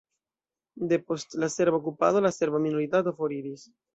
[0.93, 3.71] Depost la serba okupado la serba minoritato foriris.